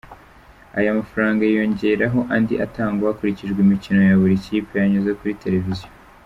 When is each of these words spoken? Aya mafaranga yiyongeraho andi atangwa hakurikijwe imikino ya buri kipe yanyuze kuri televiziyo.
Aya 0.77 0.97
mafaranga 0.99 1.41
yiyongeraho 1.43 2.19
andi 2.35 2.55
atangwa 2.65 3.05
hakurikijwe 3.09 3.59
imikino 3.61 3.99
ya 4.05 4.19
buri 4.21 4.35
kipe 4.45 4.73
yanyuze 4.81 5.11
kuri 5.19 5.39
televiziyo. 5.43 5.89